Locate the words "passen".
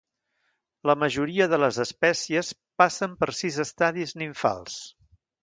2.83-3.15